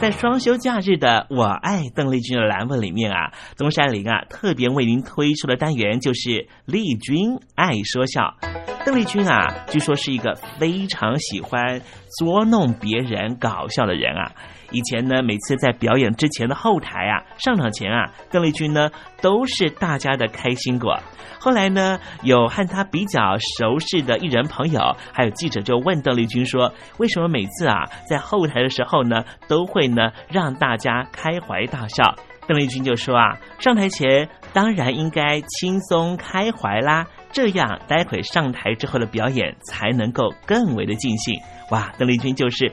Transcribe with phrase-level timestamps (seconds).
[0.00, 8.34] 在双休假日的“我爱邓丽君”的栏目里面啊，东山林啊特别为您推出的单元就是“丽君爱说笑”。
[8.86, 11.82] 邓丽君啊，据说是一个非常喜欢
[12.18, 14.32] 捉弄别人、搞笑的人啊。
[14.70, 20.98] 以前呢，每次在表演之前的后台啊，上场前啊，邓丽君呢都是大家的开心果。
[21.38, 23.20] 后来呢，有和他比较
[23.58, 24.80] 熟识的艺人朋友，
[25.12, 32.14] 还有记者就问邓丽君说：“为什么每次啊在后台的时候呢，都会呢让大家开怀大笑？”
[32.46, 41.34] 邓丽君就说：“啊，上台前当然应该轻松开怀啦，这样待会上台之后的表演才能够更为的尽兴。”
[41.70, 42.72] 哇，邓丽君就是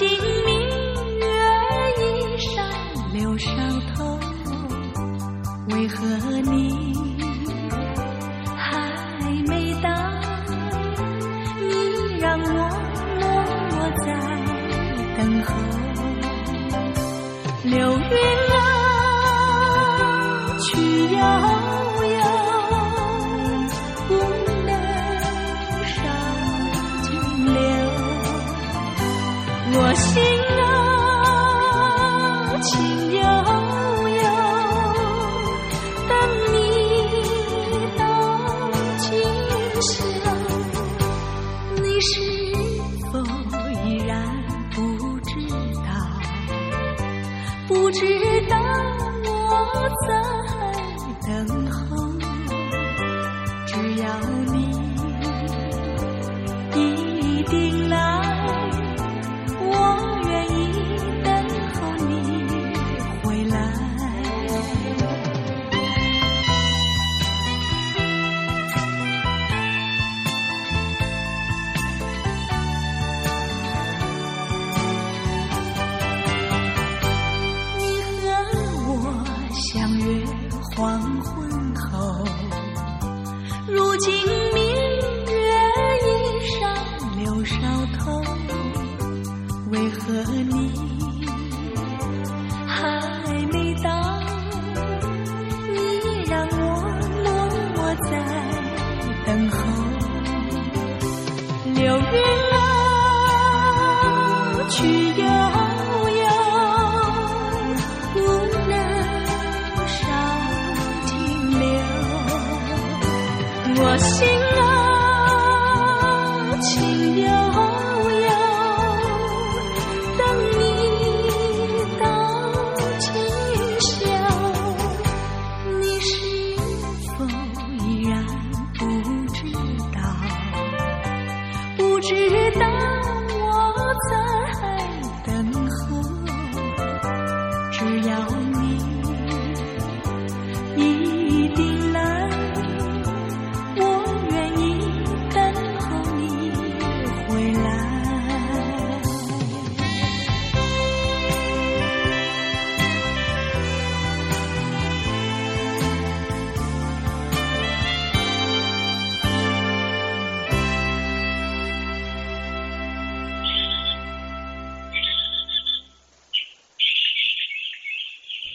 [0.00, 0.31] 还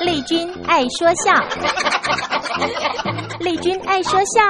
[0.00, 1.32] 丽君爱说笑，
[3.40, 4.40] 丽君爱说笑。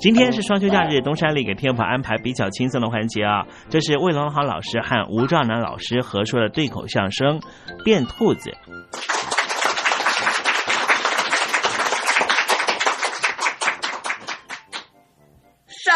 [0.00, 3.44] 今天是双休假日，东山里给天宝安排比较轻松的环节啊。
[3.68, 7.38] 这是魏龙豪老师和吴兆南老师合说的对口相声
[7.84, 8.50] 《变兔子》。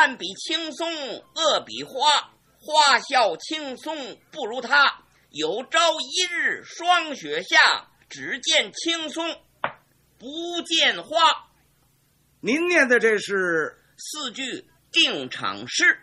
[0.07, 0.89] 善比青松，
[1.35, 2.31] 恶比花。
[2.61, 5.03] 花笑青松不如他。
[5.31, 9.37] 有朝一日霜雪下，只见青松，
[10.17, 11.49] 不见花。
[12.41, 15.99] 您念的这是四句定场诗，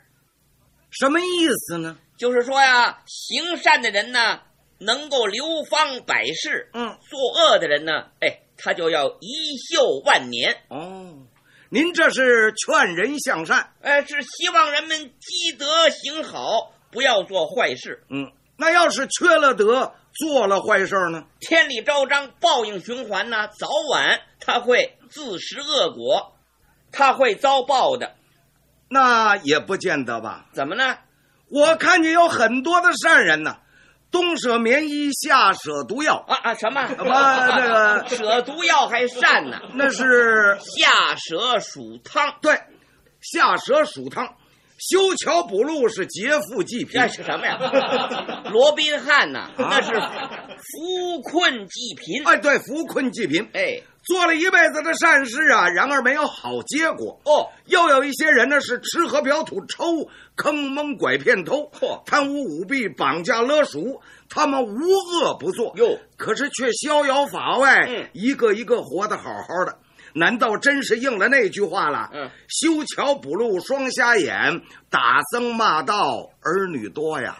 [0.90, 1.98] 什么意思呢？
[2.18, 4.42] 就是说呀，行善的人呢，
[4.80, 10.62] 能够流芳百世；嗯，作恶的人呢，哎，他就要遗臭万年。
[10.68, 11.26] 哦，
[11.74, 18.04] 您这是劝人向善，哎，是希望人们积德行好，不要做坏事。
[18.12, 21.24] 嗯，那要是缺了德，做了坏事呢？
[21.40, 26.36] 天理昭彰，报应循环呢，早晚他会自食恶果，
[26.92, 28.14] 他会遭报的。
[28.88, 30.46] 那也不见得吧？
[30.54, 31.00] 怎么呢？
[31.50, 33.58] 我看见有很多的善人呢，
[34.14, 36.54] 东舍棉衣，夏舍毒药啊啊！
[36.54, 36.86] 什么？
[36.88, 39.60] 不，这个 舍毒药还善呢？
[39.74, 42.36] 那是夏舍暑汤。
[42.42, 42.54] 对，
[43.20, 44.36] 夏舍暑汤。
[44.78, 47.58] 修桥补路是劫富济贫，那是什么呀？
[48.52, 52.24] 罗宾汉呐，那是扶困济贫。
[52.26, 53.50] 哎，对，扶困济贫。
[53.54, 57.20] 哎，做了一辈子的善事啊，然而没有好结果。
[57.26, 65.74] 哦，又有一些人呢，是吃喝嫖赌抽，坑蒙拐骗偷，嚯，贪污舞弊，绑架勒赎，他们无恶不作。
[65.78, 69.78] 哟，可是却逍遥法外，嗯，一个一个活得好好的。
[70.14, 72.10] 难道真是应了那句话了？
[72.14, 77.38] 嗯，修桥补路双瞎眼，打僧骂道儿女多呀。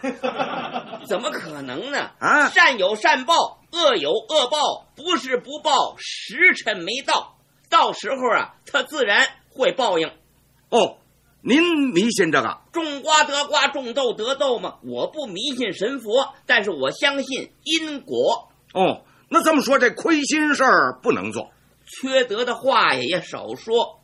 [1.06, 2.10] 怎么可能呢？
[2.18, 3.34] 啊，善有善报，
[3.72, 7.36] 恶有恶报，不是不报，时辰没到，
[7.70, 10.08] 到时候啊，他自然会报应。
[10.70, 10.98] 哦，
[11.42, 12.58] 您迷信这个？
[12.72, 14.76] 种瓜得瓜，种豆得豆吗？
[14.82, 18.48] 我不迷信神佛，但是我相信因果。
[18.72, 21.50] 哦，那这么说，这亏心事儿不能做。
[21.86, 24.00] 缺德的话也少说。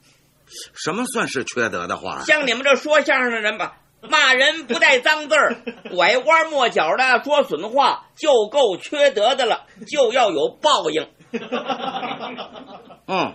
[0.75, 2.23] 什么算是缺德的话？
[2.25, 5.63] 像你们这说相声的人吧，骂人不带脏字儿，
[5.95, 11.09] 拐弯抹角的说损话，就够缺德的了，就要有报应。
[13.07, 13.35] 嗯，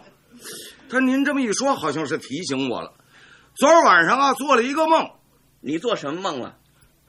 [0.90, 2.92] 他您这么一说，好像是提醒我了。
[3.56, 5.10] 昨儿晚上啊，做了一个梦。
[5.62, 6.58] 你做什么梦了？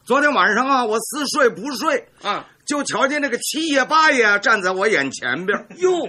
[0.05, 2.49] 昨天晚上啊，我似睡不睡啊。
[2.67, 6.09] 就瞧见那个七爷八爷站在我眼前边 哟，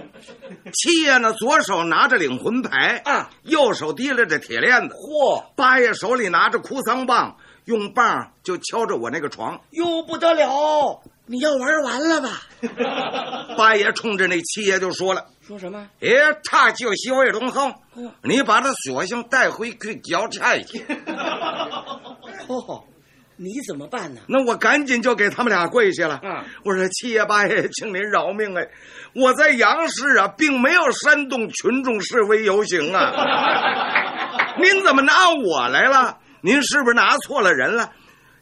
[0.72, 4.94] 七爷呢左手拿着领魂牌啊，右手提着铁链子。
[4.94, 5.44] 嚯！
[5.54, 9.60] 八爷手里拿着哭丧棒，用棒就敲着我那个床。
[9.70, 11.00] 哟，不得了！
[11.26, 12.42] 你要玩完了吧？
[13.56, 15.86] 八爷冲着那七爷就说了：“说什么？
[16.00, 16.08] 哎，
[16.42, 17.74] 他就是魏龙恒，
[18.22, 20.84] 你把他索性带回去交差去。
[22.48, 22.84] ”哦。
[23.40, 24.20] 你怎么办呢？
[24.26, 26.16] 那我赶紧就给他们俩跪下了。
[26.16, 28.68] 啊，我说七爷八爷，请您饶命哎！
[29.14, 34.56] 我在杨氏啊，并没有煽动群众示威游行啊。
[34.60, 36.18] 您怎么拿我来了？
[36.40, 37.92] 您是不是拿错了人了？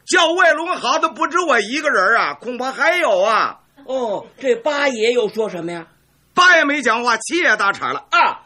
[0.06, 3.58] 叫魏龙豪的不止我一个人啊，恐怕还有啊。
[3.84, 5.86] 哦，这八爷又说什么呀？
[6.32, 8.40] 八爷没讲话，七爷打岔了啊。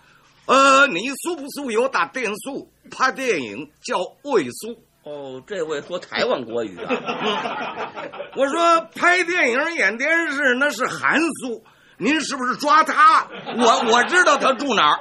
[0.46, 4.82] 呃，你素不素有打电速拍电影叫魏书？
[5.10, 6.86] 哦，这位说台湾国语啊！
[8.36, 11.64] 我说拍电影演电视那是韩苏，
[11.98, 13.26] 您是不是抓他？
[13.58, 15.00] 我我知道他住哪儿。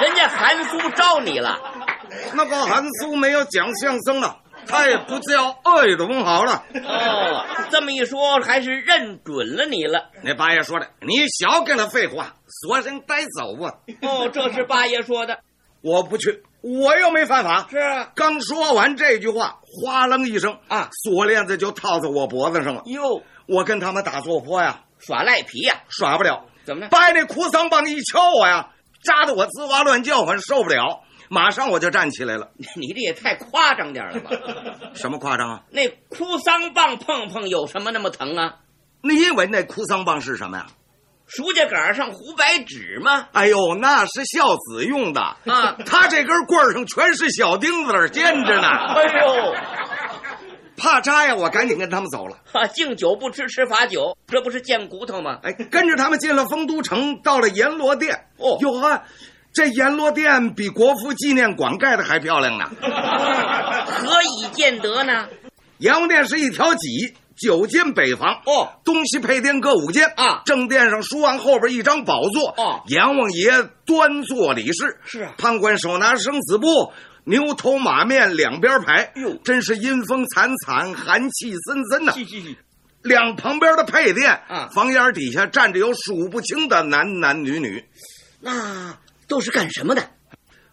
[0.00, 1.58] 人家韩苏招你了，
[2.34, 4.38] 那个韩苏没有讲相声了，
[4.68, 6.62] 他也不叫魏龙好了。
[6.84, 10.10] 哦，这么一说，还是认准了你了。
[10.22, 13.78] 那八爷说的，你少跟他废话，索性带走吧。
[14.02, 15.40] 哦，这是八爷说的，
[15.82, 16.44] 我不去。
[16.66, 18.10] 我又没犯法，是啊。
[18.16, 22.82] 刚说完这句话，哗楞一声啊，锁链子就套在我脖子上了。
[22.86, 26.46] 哟，我跟他们打坐坡呀，耍赖皮呀，耍不了。
[26.64, 26.88] 怎么了？
[26.88, 28.70] 掰那哭丧棒一敲我呀，
[29.04, 31.02] 扎得我吱哇乱叫唤，受不了。
[31.28, 32.50] 马上我就站起来了。
[32.74, 34.30] 你这也太夸张点了吧？
[34.94, 35.62] 什么夸张啊？
[35.70, 38.56] 那哭丧棒碰碰有什么那么疼啊？
[39.02, 40.66] 你以为那哭丧棒是什么呀？
[41.26, 43.28] 书架杆上糊白纸吗？
[43.32, 45.76] 哎呦，那是孝子用的啊！
[45.84, 48.68] 他这根棍上全是小钉子尖着呢。
[48.94, 49.54] 哎呦，
[50.76, 51.34] 怕扎呀！
[51.34, 52.36] 我赶紧跟他们走了。
[52.52, 55.38] 啊，敬酒不吃吃罚酒，这不是贱骨头吗？
[55.42, 58.26] 哎，跟着他们进了丰都城，到了阎罗殿。
[58.36, 59.02] 哦，哟呵，
[59.52, 62.70] 这阎罗殿比国父纪念馆盖的还漂亮呢。
[62.80, 65.28] 何以见得呢？
[65.78, 67.14] 阎王殿是一条脊。
[67.36, 68.42] 九间北房。
[68.46, 70.08] 哦，东西配殿各五间。
[70.16, 70.42] 啊。
[70.44, 72.54] 正殿上书案后边一张宝座。
[72.56, 73.50] 哦，阎王爷
[73.84, 75.34] 端坐理事，是啊。
[75.38, 76.92] 判官手拿生死簿，
[77.24, 82.14] 牛头马面两边排，哟，真是阴风惨惨，寒气森森呐。
[83.02, 87.84] 两旁边的配殿啊，房檐底下站着有数不清的男男女女，
[88.40, 90.10] 那都是干什么的？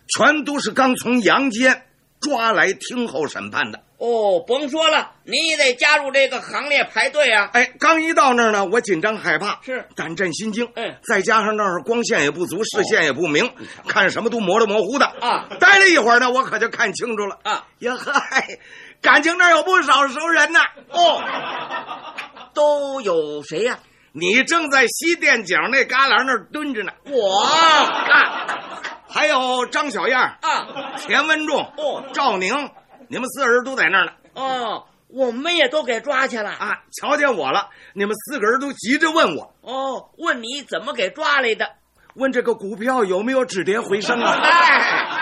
[0.07, 1.85] 全都是刚从阳间
[2.19, 3.83] 抓来听候审判的。
[4.03, 7.49] 哦，甭说了，你也得加入这个行列排队啊！
[7.53, 10.69] 哎，刚一到那儿呢，我紧张害怕，是胆战心惊。
[10.75, 13.53] 嗯，再加上那儿光线也不足，视线也不明，哦、
[13.87, 15.47] 看什么都模模模糊的啊。
[15.57, 17.65] 待了一会儿呢，我可就看清楚了啊！
[17.79, 18.45] 呀嗨，
[19.01, 20.59] 感情那儿有不少熟人呢。
[20.89, 21.23] 哦，
[22.53, 23.87] 都有谁呀、啊？
[24.11, 26.91] 你正在西店角那旮旯那儿蹲着呢。
[27.05, 28.05] 我啊，
[29.07, 30.67] 还还有张小燕啊，
[30.97, 32.69] 田文仲哦，赵宁，
[33.13, 34.11] 你们四个人都在那儿呢。
[34.33, 36.81] 哦，我们也都给抓去了啊！
[36.99, 39.53] 瞧见我了，你们四个人都急着问我。
[39.61, 41.73] 哦，问你怎么给抓来的？
[42.15, 44.33] 问这个股票有没有止跌回升啊？
[44.41, 45.19] 哎，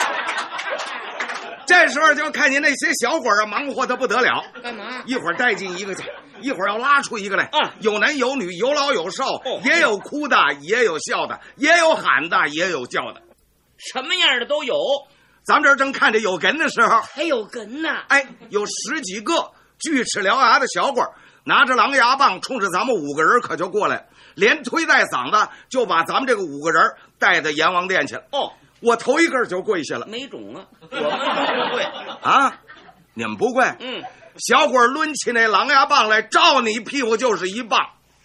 [1.65, 4.41] 这时候就看见那些小伙儿啊，忙活的不得了。
[4.63, 5.03] 干嘛？
[5.05, 7.43] 一会儿带进一个去，一会儿要拉出一个来。
[7.51, 13.21] 啊，有男有女，有老有少，哦、也有哭的，也有笑的，也有喊的，也有叫的，
[13.77, 14.73] 什么样的都有。
[15.43, 17.89] 咱们这儿正看着有根的时候，还有根呢。
[18.07, 21.11] 哎，有十几个锯齿獠牙的小鬼儿，
[21.43, 28.23] 拿着狼牙棒，冲着咱们五个人可就过来，连推带搡的就把咱们这个五个人带到阎王殿去了。
[28.31, 30.05] 哦，我头一个就跪下了。
[30.07, 31.83] 没种啊，我们不跪
[32.21, 32.59] 啊，
[33.15, 33.65] 你们不跪？
[33.79, 34.03] 嗯，
[34.37, 37.79] 小鬼抡起那狼牙棒来，照你屁股就是一棒。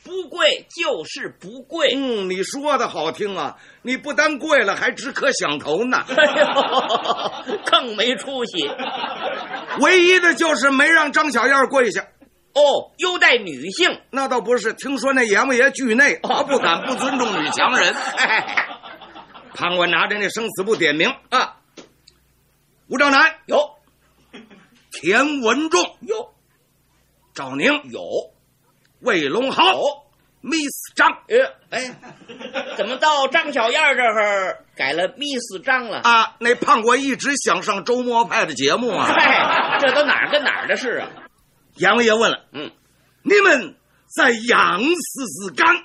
[0.07, 1.89] 不跪就是不跪。
[1.97, 3.57] 嗯，你说的好听啊！
[3.83, 5.99] 你不但跪了，还只可响头呢。
[6.07, 8.71] 哎呦，更没出息。
[9.81, 12.03] 唯一的就是没让张小燕跪下。
[12.55, 14.01] 哦，优待女性？
[14.11, 17.93] 那倒不是，听说那阎王爷惧内， 他不敢不尊重女强人。
[17.93, 18.69] 哎，
[19.55, 21.57] 判官拿着那生死簿点名啊，
[22.89, 23.71] 吴兆南有，
[24.93, 26.33] 田文仲有，
[27.35, 28.01] 赵宁有。
[29.07, 29.63] 魏龙豪
[30.43, 31.97] ，Miss 张，呃，哎，
[32.77, 36.01] 怎么到张小燕这儿改了 Miss 张了？
[36.01, 39.07] 啊，那胖官一直想上周末派的节目啊！
[39.17, 41.09] 哎，这都哪儿跟哪儿的事啊？
[41.77, 42.73] 阎王爷问了，嗯，
[43.23, 43.77] 你们
[44.09, 45.85] 在杨氏是干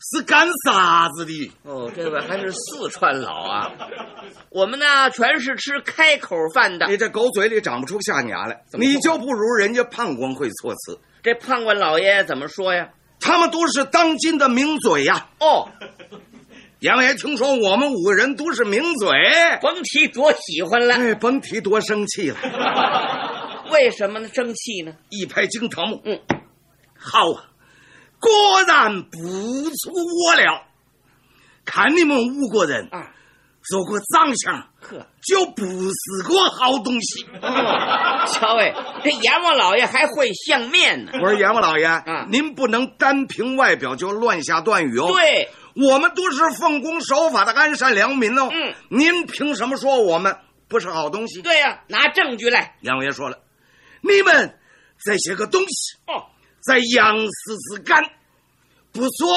[0.00, 1.52] 是干啥子的？
[1.62, 3.70] 哦，这位还是四川佬啊！
[4.50, 6.86] 我们呢，全是吃开口饭的。
[6.88, 10.98] 你这狗嘴里长不出象牙来，你就不如人家胖官会措辞。
[11.24, 12.90] 这判官老爷怎么说呀？
[13.18, 15.30] 他们都是当今的名嘴呀！
[15.40, 15.70] 哦，
[16.80, 19.08] 阎王爷听说我们五个人都是名嘴，
[19.62, 22.36] 甭提多喜欢了，哎，甭提多生气了。
[23.72, 24.28] 为什么呢？
[24.28, 24.94] 生气呢？
[25.08, 26.20] 一拍惊堂木，嗯，
[26.98, 27.48] 好啊，
[28.20, 28.30] 果
[28.68, 29.92] 然不出
[30.28, 30.62] 我料。
[31.64, 33.14] 看你们五个人啊，
[33.68, 37.24] 做个长相，呵，就不是个好东西。
[37.40, 41.12] 哦，瞧哎，这阎王老爷还会相面呢。
[41.14, 45.08] 我说阎王老爷，啊，您不能单凭外表就乱下断语哦。
[45.12, 48.48] 对，我们都是奉公守法的安善良民哦。
[48.52, 50.36] 嗯，您凭什么说我们
[50.68, 51.40] 不是好东西？
[51.40, 52.76] 对呀、啊，拿证据来。
[52.82, 53.38] 阎王爷说了，
[54.02, 54.58] 你们
[55.02, 56.26] 这些个东西哦，
[56.62, 58.02] 在杨氏之干，
[58.92, 59.34] 不说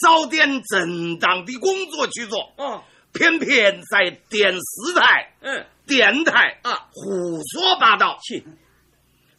[0.00, 2.82] 找点正当的工作去做，哦，
[3.14, 6.88] 偏偏在电视台、嗯，电台啊。
[6.92, 8.44] 胡说八道，去，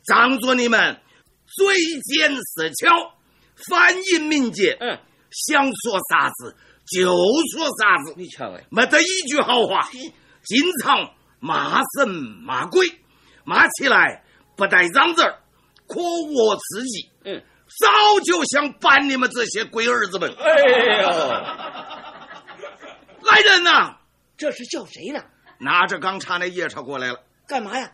[0.05, 0.99] 仗着你们
[1.45, 3.13] 嘴尖舌巧，
[3.69, 4.97] 反应敏捷，嗯，
[5.29, 6.55] 想说啥子
[6.87, 7.11] 就
[7.53, 9.87] 说啥子，你瞧哎，没得一句好话，
[10.43, 12.87] 经常骂神骂鬼，
[13.43, 14.23] 骂起来
[14.55, 15.39] 不带脏字儿，
[15.87, 17.11] 可恶刺激。
[17.25, 17.43] 嗯，
[17.79, 20.31] 早就想办你们这些龟儿子们。
[20.31, 21.09] 哎呦，
[23.35, 23.97] 来人呐！
[24.37, 25.21] 这是叫谁呢？
[25.57, 27.91] 拿着钢叉那夜叉过来了，干嘛呀？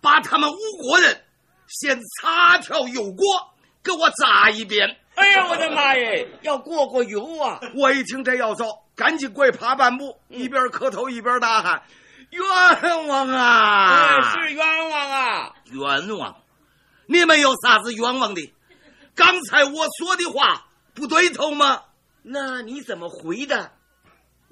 [0.00, 1.22] 把他们五国人
[1.68, 3.24] 先擦条油锅，
[3.84, 4.96] 给我砸一遍。
[5.14, 6.28] 哎呀，我的妈耶！
[6.42, 7.60] 要过过油啊！
[7.76, 11.84] 我一听这要糟，赶紧跪爬半步，嗯、一边磕头一边大喊
[12.30, 13.86] ：“冤枉啊！
[13.94, 15.54] 哎、是冤枉啊！
[15.70, 16.36] 冤枉！
[17.06, 18.52] 你们有啥子冤枉的？
[19.14, 21.84] 刚才我说的话不对头吗？
[22.22, 23.70] 那你怎么回的？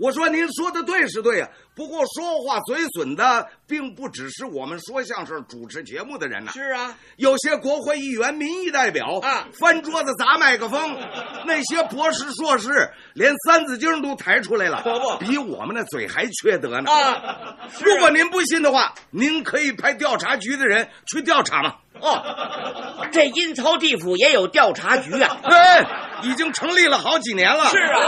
[0.03, 6.51] 我说您说的对是对呀、啊，不过说话嘴损的并不只是我们说相声、主持节目的人呐。
[6.53, 10.99] 是啊，有些国会议员、民意代表啊，翻桌子砸麦克风，
[11.47, 16.91] 那些博士、硕士连三字经都抬出来了，可不比我们的嘴还缺德呢。
[16.91, 21.77] 啊，如果您不信的话，您可以派调查局的人去调查嘛。
[22.01, 25.37] 哦， 这阴曹地府也有调查局啊？
[25.47, 25.87] 哎，
[26.25, 27.67] 已经成立了好几年了。
[27.67, 28.01] 是啊。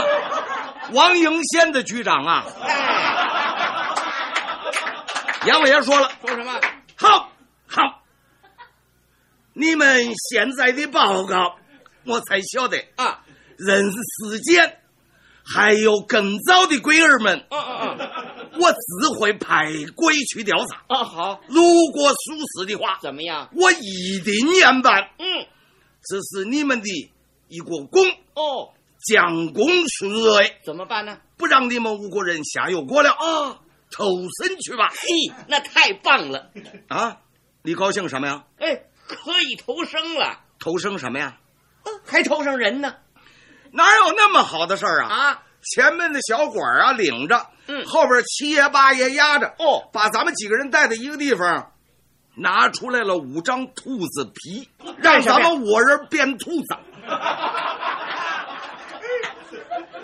[0.91, 2.45] 王迎先的局长啊，
[5.47, 6.59] 杨伟爷说了，说什么？
[6.95, 7.31] 好，
[7.67, 8.03] 好，
[9.53, 11.57] 你们现在的报告，
[12.05, 13.23] 我才晓得啊，
[13.57, 14.79] 人世间
[15.43, 17.45] 还有更早的鬼儿们。
[17.49, 20.83] 啊啊啊，我自会派鬼去调查。
[20.87, 23.49] 啊，好，如果属实的话，怎么样？
[23.55, 25.09] 我一定严办。
[25.17, 25.45] 嗯，
[26.03, 27.11] 这是你们的
[27.47, 28.03] 一个功。
[28.35, 28.74] 哦。
[29.05, 31.17] 将功赎罪，怎么办呢？
[31.37, 33.59] 不让你们吴国人下油锅了啊！
[33.91, 34.05] 投
[34.41, 34.89] 身去吧！
[34.91, 36.49] 嘿，那太棒了！
[36.89, 37.17] 啊，
[37.61, 38.43] 你高兴什么呀？
[38.57, 40.39] 哎，可以投生了。
[40.59, 41.37] 投生什么呀？
[41.83, 42.95] 啊、还投上人呢？
[43.71, 45.13] 哪有那么好的事儿啊？
[45.13, 51.71] 啊，前面的小管啊领着，嗯，后边七爷八爷压着，哦，把咱们几个人带到一个地方，
[52.35, 56.75] 拿出来了五张兔子皮，让咱们五人变兔子。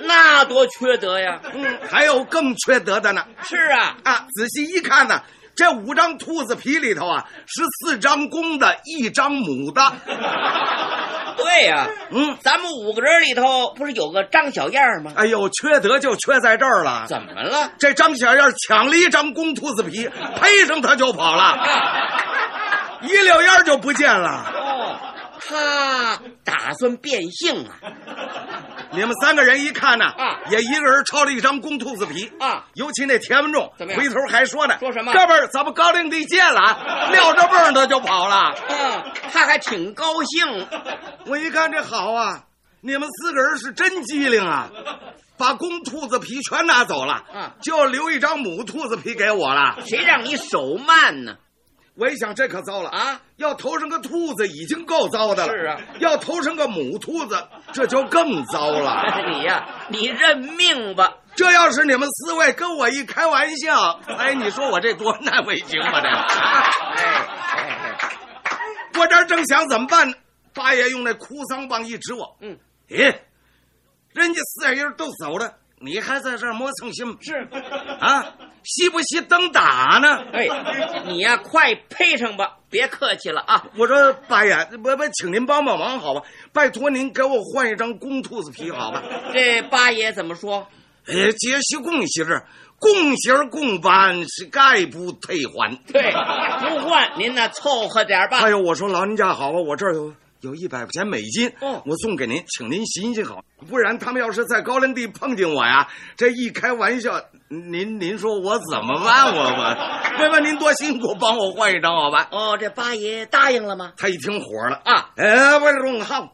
[0.03, 1.39] 那多缺德呀！
[1.53, 3.25] 嗯，还有更缺德的呢。
[3.43, 5.21] 是啊，啊，仔细一看呢，
[5.55, 9.81] 这五张兔子皮里头啊，是四张公的，一张母的。
[11.37, 15.13] 对呀、嗯，咱们五个人里头不是有个张小燕吗？
[15.15, 17.05] 哎呦，缺德就缺在这儿了。
[17.07, 17.71] 怎么了？
[17.79, 21.57] 这张小燕抢了一张公兔子皮，配上他就跑了，
[23.03, 24.51] 一溜烟就不见了。
[24.53, 24.99] 哦，
[25.39, 27.79] 他打算变性啊？
[28.93, 32.65] 你们三个人一看呢，啊，也一个人抄了一张公兔子皮啊。
[32.73, 34.01] 尤其那田文仲，怎么样？
[34.01, 35.13] 回头还说呢，说什么？
[35.13, 38.54] 哥们儿，咱们高陵地见了啊，撂着蹦他就跑了。
[38.69, 40.67] 嗯，他还挺高兴。
[41.27, 42.43] 我一看这好啊，
[42.82, 44.69] 你们四个人是真机灵啊，
[45.38, 49.77] 把公兔子皮全拿走了，嗯，就留一张母兔子皮给我了。
[49.86, 51.36] 谁让你手慢呢？
[51.95, 53.21] 我一想，这可糟了啊！
[53.36, 59.04] 要投上个兔子已经够糟的了，是啊，要头上个母兔子，这就更糟了。
[59.30, 61.17] 你呀，你认命吧。
[61.36, 66.01] 这要是你们四位跟我一开玩笑，哎，你说我这多难为情啊！
[66.01, 67.97] 这，哎哎，
[68.97, 70.15] 我这正想怎么办呢？
[70.54, 72.58] 八爷用那哭丧棒一指我，嗯，
[72.89, 73.15] 咦，
[74.13, 77.17] 人家四人都走了，你还在这儿磨蹭心？
[77.21, 77.47] 是
[77.99, 80.24] 啊，惜不惜灯打呢？
[80.34, 80.47] 哎，
[81.08, 83.65] 你呀，快配上吧，别客气了啊！
[83.78, 86.21] 我说八爷，不不，请您帮帮忙好吧？
[86.54, 89.04] 拜托您给我换一张公兔子皮好吧？
[89.34, 90.67] 这八爷怎么说？
[91.08, 92.45] 哎，这是公喜儿，
[92.78, 95.76] 公喜儿公办是概不退还。
[95.91, 98.39] 对，不换您呢凑合点吧。
[98.41, 107.19] 哎呦，我说老人家好啊，我这儿有有一百块钱美金，哦，我送给您，请您行行好，不然他们要是在高粱地碰见我呀，这一开玩笑，
[107.51, 109.35] 您您说我怎么办？
[109.35, 109.77] 我我，
[110.19, 112.29] 问问您多辛苦，帮我换一张好吧？
[112.31, 113.91] 哦，这八爷答应了吗？
[113.97, 116.31] 他一听火了啊，哎，我荣浩，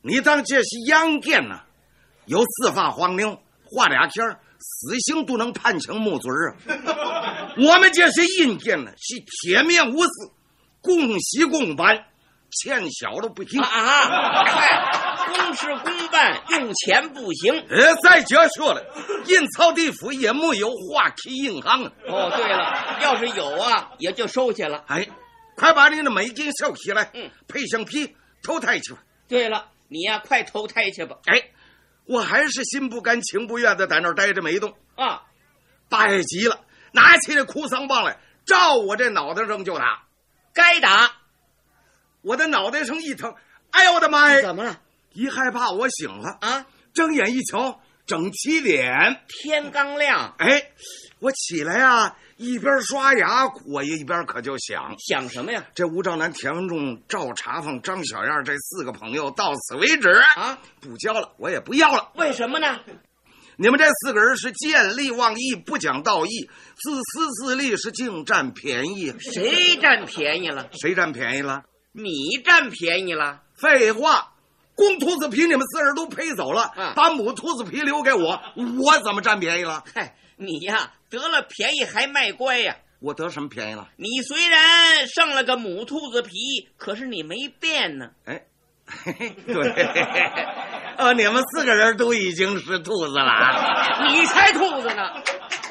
[0.00, 1.62] 你当这是阳间呐？
[2.26, 3.38] 有四发黄牛。
[3.70, 4.26] 画俩天
[4.58, 7.52] 死刑都能判成木嘴儿啊！
[7.60, 10.10] 我们这是阴间呢，是铁面无私，
[10.80, 12.06] 公喜公办，
[12.50, 13.66] 欠小了不行啊！
[13.68, 14.68] 嗨，
[15.28, 17.64] 公事公办，用钱不行。
[17.68, 18.84] 呃，再者说了，
[19.26, 21.92] 印钞地府也没有花旗银行啊。
[22.08, 24.84] 哦，对了，要是有啊，也就收下了。
[24.86, 25.08] 哎，
[25.56, 28.98] 快把你的美金收起来，嗯，配上皮投胎去吧。
[29.28, 31.16] 对了，你呀，快投胎去吧。
[31.26, 31.50] 哎。
[32.10, 35.24] 我还是心不甘情不愿的在那儿待着没动啊！
[35.90, 36.58] 八爷急了，
[36.92, 40.04] 拿起这哭丧棒来，照我这脑袋上就打。
[40.54, 41.12] 该打！
[42.22, 43.34] 我的脑袋上一疼，
[43.72, 44.40] 哎呦我的妈呀！
[44.40, 44.80] 怎么了？
[45.12, 46.66] 一害怕我醒了啊！
[46.94, 50.34] 睁眼一瞧，整齐脸，天刚亮。
[50.38, 50.70] 哎，
[51.20, 55.64] 我起来啊，一边刷牙，我一边可就想想什么呀？
[55.74, 60.58] 这吴兆南、田文仲、赵茶凤、张小燕这四个朋友到此为止啊！
[60.80, 62.12] 不交了，我也不要了。
[62.14, 62.80] 为什么呢？
[63.60, 69.12] 你们这四个人是见利忘义，不讲道义，自私自利，是净占便宜。
[69.18, 70.68] 谁占便宜了？
[70.72, 71.64] 谁占便宜了？
[71.90, 73.42] 你占便宜了？
[73.56, 74.34] 废话，
[74.78, 78.40] 公兔子皮你们四人都赔走了，啊、把母兔子皮留给我，
[78.80, 79.82] 我怎么占便宜了？
[79.92, 82.76] 嗨，你呀得了便宜还卖乖呀！
[83.00, 83.88] 我得什么便宜了？
[83.96, 88.10] 你虽然剩了个母兔子皮，可是你没变呢。
[88.24, 88.44] 哎，
[89.46, 89.70] 对，
[90.96, 95.10] 呃， 你们四个人都已经是兔子了，你才兔子呢！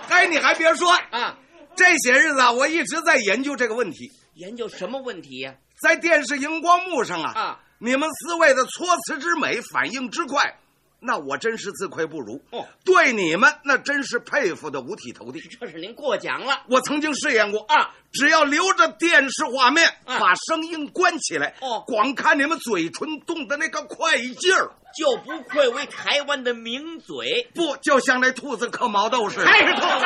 [0.09, 1.37] 哎，你还别说啊，
[1.77, 4.11] 这些日子啊，我一直在研究这个问题。
[4.35, 5.79] 研究什么问题呀、啊？
[5.81, 10.57] 在电视荧光幕上啊，啊，你们四位的措辞之美，反应之快。
[10.99, 15.39] 那我真是自愧不如哦，对你们那真是佩服的五体投地。
[15.61, 16.63] 这是您过奖了。
[16.67, 27.47] 我曾经试验过啊，只要留着电视画面，啊、把声音关起来，哦，光看你们嘴唇动的那个快劲儿，就不愧为台湾的名嘴。
[27.53, 29.45] 不，就像那兔子嗑毛豆似的。
[29.45, 30.05] 还是兔子。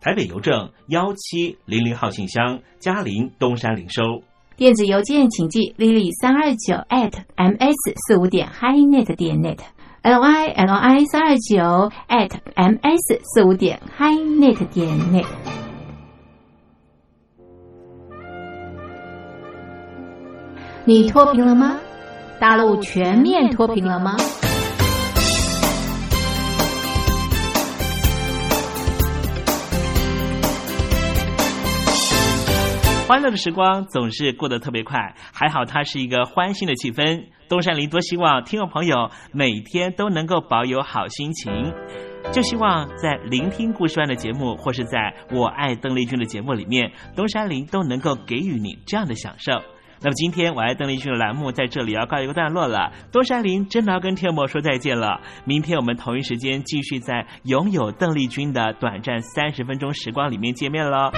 [0.00, 4.02] 台北邮政幺七零零号信箱，嘉陵东山零收。
[4.56, 13.78] 电子邮件请寄 lily 三二九 at ms 四五点 highnet 点 net，l y l i 三二九 at ms 四五点
[13.98, 15.26] highnet 点 net。
[20.86, 21.78] 你脱贫了吗？
[22.40, 24.16] 大陆全面脱贫了吗？
[33.10, 37.24] 欢乐的时光总是过得特别快，还好它是一个欢欣的气氛。
[37.48, 41.74] 东山林多希望听众朋友每天都能够保有好心情，
[42.30, 49.54] 就希望在聆听故事湾的节目，或是在我爱邓丽君的节目里面，东山林都能够给予你这样的享受。
[50.00, 52.92] 那么今天我爱邓丽君的栏目在这里要告一个段落了。
[53.10, 55.20] 东山林真的要跟天魔说再见了。
[55.44, 61.10] 明天我们同一时间继续在拥有邓丽君的短暂三十分钟时光里面见面喽。